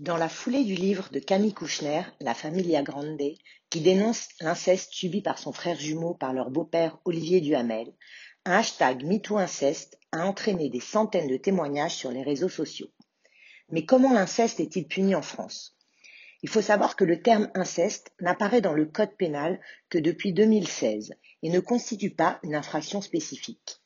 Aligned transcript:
Dans 0.00 0.16
la 0.16 0.30
foulée 0.30 0.64
du 0.64 0.74
livre 0.74 1.10
de 1.12 1.18
Camille 1.18 1.52
Kouchner, 1.52 2.04
La 2.20 2.32
Familia 2.32 2.82
Grande, 2.82 3.20
qui 3.68 3.80
dénonce 3.82 4.28
l'inceste 4.40 4.94
subi 4.94 5.20
par 5.20 5.38
son 5.38 5.52
frère 5.52 5.78
jumeau 5.78 6.14
par 6.14 6.32
leur 6.32 6.48
beau-père 6.48 6.98
Olivier 7.04 7.42
Duhamel, 7.42 7.92
un 8.46 8.52
hashtag 8.52 9.04
MeTooInceste 9.04 9.98
a 10.12 10.24
entraîné 10.24 10.70
des 10.70 10.80
centaines 10.80 11.28
de 11.28 11.36
témoignages 11.36 11.96
sur 11.96 12.10
les 12.10 12.22
réseaux 12.22 12.48
sociaux. 12.48 12.88
Mais 13.68 13.84
comment 13.84 14.14
l'inceste 14.14 14.58
est-il 14.58 14.88
puni 14.88 15.14
en 15.14 15.20
France? 15.20 15.76
Il 16.42 16.48
faut 16.48 16.62
savoir 16.62 16.96
que 16.96 17.04
le 17.04 17.20
terme 17.20 17.50
inceste 17.54 18.10
n'apparaît 18.22 18.62
dans 18.62 18.72
le 18.72 18.86
Code 18.86 19.14
pénal 19.18 19.60
que 19.90 19.98
depuis 19.98 20.32
2016 20.32 21.12
et 21.42 21.50
ne 21.50 21.60
constitue 21.60 22.14
pas 22.14 22.40
une 22.42 22.54
infraction 22.54 23.02
spécifique. 23.02 23.79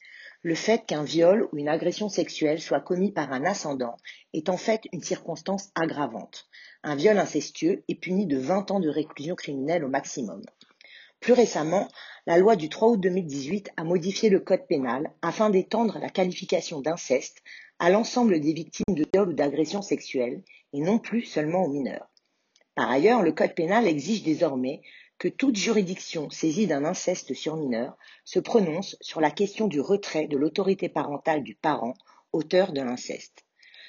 Le 0.45 0.55
fait 0.55 0.85
qu'un 0.85 1.05
viol 1.05 1.49
ou 1.51 1.57
une 1.57 1.71
agression 1.71 2.11
sexuelle 2.11 2.61
soit 2.61 2.83
commis 2.83 3.11
par 3.11 3.33
un 3.33 3.47
ascendant 3.47 3.97
est 4.35 4.51
en 4.51 4.59
fait 4.59 4.83
une 4.93 5.03
circonstance 5.03 5.71
aggravante. 5.75 6.51
Un 6.83 6.97
viol 6.97 7.19
incestueux 7.19 7.83
est 7.89 7.95
puni 7.95 8.27
de 8.27 8.37
20 8.37 8.71
ans 8.71 8.79
de 8.79 8.91
réclusion 8.91 9.37
criminelle 9.37 9.87
au 9.87 9.89
maximum. 9.89 10.43
Plus 11.19 11.33
récemment, 11.33 11.89
la 12.27 12.37
loi 12.37 12.57
du 12.57 12.69
3 12.69 12.91
août 12.91 13.01
2018 13.01 13.71
a 13.79 13.85
modifié 13.85 14.29
le 14.29 14.39
code 14.39 14.67
pénal 14.67 15.11
afin 15.23 15.49
d'étendre 15.49 15.99
la 15.99 16.11
qualification 16.11 16.83
d'inceste 16.83 17.43
à 17.79 17.89
l'ensemble 17.89 18.39
des 18.39 18.53
victimes 18.53 18.95
de 18.95 19.07
viol 19.15 19.31
ou 19.31 19.33
d'agression 19.33 19.81
sexuelle 19.81 20.43
et 20.75 20.81
non 20.81 20.99
plus 20.99 21.23
seulement 21.23 21.65
aux 21.65 21.71
mineurs. 21.71 22.11
Par 22.75 22.91
ailleurs, 22.91 23.23
le 23.23 23.33
code 23.33 23.55
pénal 23.55 23.87
exige 23.87 24.23
désormais 24.23 24.83
que 25.25 25.31
toute 25.31 25.57
juridiction 25.57 26.29
saisie 26.29 26.67
d'un 26.67 26.85
inceste 26.85 27.33
sur 27.33 27.57
mineur 27.57 27.97
se 28.27 28.39
prononce 28.39 28.95
sur 29.01 29.23
la 29.23 29.31
question 29.31 29.69
du 29.69 29.81
retrait 29.81 30.27
de 30.27 30.37
l'autorité 30.37 30.91
parentale 30.91 31.43
du 31.43 31.55
parent 31.55 31.95
auteur 32.33 32.75
de 32.75 32.83
l'inceste. 32.83 33.47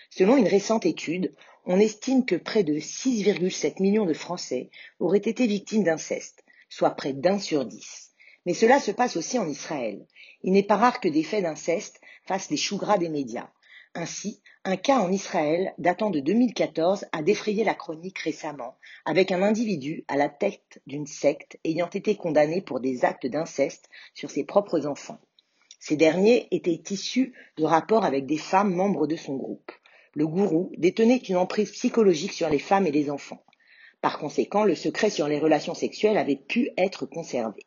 Selon 0.09 0.37
une 0.37 0.47
récente 0.47 0.85
étude, 0.85 1.35
on 1.65 1.77
estime 1.77 2.23
que 2.23 2.37
près 2.37 2.63
de 2.63 2.75
6,7 2.75 3.81
millions 3.81 4.05
de 4.05 4.13
Français 4.13 4.69
auraient 5.01 5.17
été 5.17 5.45
victimes 5.45 5.83
d'inceste, 5.83 6.45
soit 6.69 6.91
près 6.91 7.11
d'un 7.11 7.37
sur 7.37 7.65
dix. 7.65 8.11
Mais 8.45 8.53
cela 8.53 8.79
se 8.79 8.91
passe 8.91 9.17
aussi 9.17 9.37
en 9.37 9.49
Israël. 9.49 10.07
Il 10.41 10.53
n'est 10.53 10.63
pas 10.63 10.77
rare 10.77 11.01
que 11.01 11.09
des 11.09 11.23
faits 11.23 11.43
d'inceste 11.43 11.99
fassent 12.25 12.49
les 12.49 12.55
choux 12.55 12.77
gras 12.77 12.97
des 12.97 13.09
médias. 13.09 13.49
Ainsi, 13.97 14.41
un 14.65 14.75
cas 14.75 14.99
en 14.99 15.09
Israël 15.09 15.73
datant 15.77 16.09
de 16.09 16.19
2014 16.19 17.05
a 17.13 17.23
défrayé 17.23 17.63
la 17.63 17.73
chronique 17.73 18.19
récemment, 18.19 18.75
avec 19.05 19.31
un 19.31 19.41
individu 19.41 20.03
à 20.09 20.17
la 20.17 20.27
tête 20.27 20.81
d'une 20.85 21.07
secte 21.07 21.57
ayant 21.63 21.89
été 21.89 22.17
condamné 22.17 22.61
pour 22.61 22.81
des 22.81 23.05
actes 23.05 23.25
d'inceste 23.25 23.89
sur 24.13 24.29
ses 24.29 24.43
propres 24.43 24.85
enfants. 24.85 25.21
Ces 25.79 25.95
derniers 25.95 26.49
étaient 26.51 26.83
issus 26.89 27.33
de 27.55 27.63
rapports 27.63 28.03
avec 28.03 28.25
des 28.25 28.37
femmes 28.37 28.73
membres 28.73 29.07
de 29.07 29.15
son 29.15 29.37
groupe. 29.37 29.71
Le 30.13 30.27
gourou 30.27 30.73
détenait 30.77 31.15
une 31.15 31.37
emprise 31.37 31.71
psychologique 31.71 32.33
sur 32.33 32.49
les 32.49 32.59
femmes 32.59 32.87
et 32.87 32.91
les 32.91 33.09
enfants. 33.09 33.45
Par 34.01 34.19
conséquent, 34.19 34.65
le 34.65 34.75
secret 34.75 35.09
sur 35.09 35.29
les 35.29 35.39
relations 35.39 35.73
sexuelles 35.73 36.17
avait 36.17 36.35
pu 36.35 36.69
être 36.77 37.05
conservé. 37.05 37.65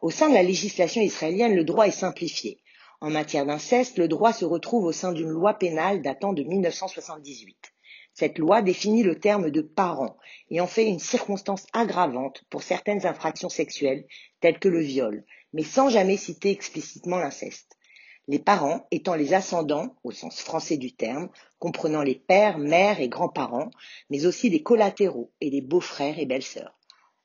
Au 0.00 0.10
sein 0.10 0.30
de 0.30 0.34
la 0.34 0.42
législation 0.42 1.02
israélienne, 1.02 1.54
le 1.54 1.64
droit 1.64 1.86
est 1.86 1.90
simplifié. 1.90 2.58
En 3.00 3.10
matière 3.10 3.46
d'inceste, 3.46 3.96
le 3.96 4.08
droit 4.08 4.32
se 4.32 4.44
retrouve 4.44 4.84
au 4.84 4.92
sein 4.92 5.12
d'une 5.12 5.28
loi 5.28 5.54
pénale 5.54 6.02
datant 6.02 6.32
de 6.32 6.42
1978. 6.42 7.72
Cette 8.12 8.38
loi 8.38 8.60
définit 8.60 9.04
le 9.04 9.20
terme 9.20 9.52
de 9.52 9.60
parent 9.60 10.16
et 10.50 10.60
en 10.60 10.66
fait 10.66 10.88
une 10.88 10.98
circonstance 10.98 11.66
aggravante 11.72 12.42
pour 12.50 12.64
certaines 12.64 13.06
infractions 13.06 13.48
sexuelles 13.48 14.04
telles 14.40 14.58
que 14.58 14.68
le 14.68 14.80
viol, 14.80 15.24
mais 15.52 15.62
sans 15.62 15.88
jamais 15.88 16.16
citer 16.16 16.50
explicitement 16.50 17.18
l'inceste. 17.18 17.78
Les 18.26 18.40
parents 18.40 18.88
étant 18.90 19.14
les 19.14 19.32
ascendants, 19.32 19.94
au 20.02 20.10
sens 20.10 20.40
français 20.40 20.76
du 20.76 20.92
terme, 20.92 21.28
comprenant 21.60 22.02
les 22.02 22.16
pères, 22.16 22.58
mères 22.58 23.00
et 23.00 23.08
grands-parents, 23.08 23.70
mais 24.10 24.26
aussi 24.26 24.50
les 24.50 24.64
collatéraux 24.64 25.30
et 25.40 25.50
les 25.50 25.60
beaux-frères 25.60 26.18
et 26.18 26.26
belles-sœurs. 26.26 26.76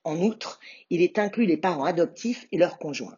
En 0.04 0.22
outre, 0.22 0.60
il 0.92 1.02
est 1.02 1.18
inclus 1.18 1.48
les 1.48 1.58
parents 1.58 1.86
adoptifs 1.86 2.48
et 2.52 2.58
leurs 2.58 2.78
conjoints. 2.78 3.18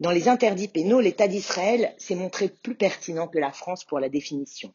Dans 0.00 0.10
les 0.10 0.28
interdits 0.28 0.68
pénaux, 0.68 1.00
l'État 1.00 1.28
d'Israël 1.28 1.94
s'est 1.98 2.16
montré 2.16 2.48
plus 2.48 2.74
pertinent 2.74 3.28
que 3.28 3.38
la 3.38 3.52
France 3.52 3.84
pour 3.84 4.00
la 4.00 4.08
définition. 4.08 4.74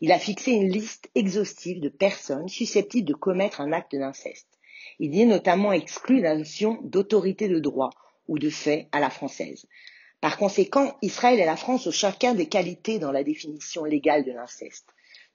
Il 0.00 0.12
a 0.12 0.18
fixé 0.18 0.52
une 0.52 0.68
liste 0.68 1.08
exhaustive 1.14 1.80
de 1.80 1.88
personnes 1.88 2.48
susceptibles 2.48 3.08
de 3.08 3.14
commettre 3.14 3.62
un 3.62 3.72
acte 3.72 3.96
d'inceste. 3.96 4.58
Il 4.98 5.14
y 5.14 5.22
est 5.22 5.26
notamment 5.26 5.72
exclu 5.72 6.20
la 6.20 6.36
notion 6.36 6.78
d'autorité 6.82 7.48
de 7.48 7.58
droit 7.58 7.90
ou 8.28 8.38
de 8.38 8.50
fait 8.50 8.88
à 8.92 9.00
la 9.00 9.08
française. 9.08 9.66
Par 10.20 10.36
conséquent, 10.36 10.96
Israël 11.00 11.40
et 11.40 11.46
la 11.46 11.56
France 11.56 11.86
ont 11.86 11.92
chacun 11.92 12.34
des 12.34 12.46
qualités 12.46 12.98
dans 12.98 13.12
la 13.12 13.24
définition 13.24 13.84
légale 13.84 14.24
de 14.24 14.32
l'inceste. 14.32 14.88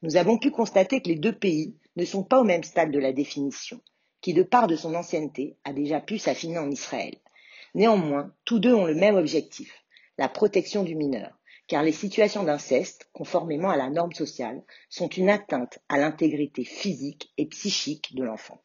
Nous 0.03 0.15
avons 0.15 0.37
pu 0.37 0.51
constater 0.51 1.01
que 1.01 1.07
les 1.07 1.15
deux 1.15 1.35
pays 1.35 1.75
ne 1.95 2.05
sont 2.05 2.23
pas 2.23 2.39
au 2.39 2.43
même 2.43 2.63
stade 2.63 2.91
de 2.91 2.99
la 2.99 3.13
définition, 3.13 3.81
qui, 4.21 4.33
de 4.33 4.43
part 4.43 4.67
de 4.67 4.75
son 4.75 4.93
ancienneté, 4.93 5.55
a 5.63 5.73
déjà 5.73 6.01
pu 6.01 6.19
s'affiner 6.19 6.59
en 6.59 6.69
Israël. 6.69 7.15
Néanmoins, 7.75 8.33
tous 8.45 8.59
deux 8.59 8.73
ont 8.73 8.85
le 8.85 8.95
même 8.95 9.15
objectif, 9.15 9.83
la 10.17 10.29
protection 10.29 10.83
du 10.83 10.95
mineur, 10.95 11.39
car 11.67 11.81
les 11.81 11.91
situations 11.91 12.43
d'inceste, 12.43 13.09
conformément 13.13 13.69
à 13.69 13.77
la 13.77 13.89
norme 13.89 14.13
sociale, 14.13 14.63
sont 14.89 15.07
une 15.07 15.29
atteinte 15.29 15.79
à 15.89 15.97
l'intégrité 15.97 16.63
physique 16.63 17.33
et 17.37 17.47
psychique 17.47 18.15
de 18.15 18.23
l'enfant. 18.23 18.61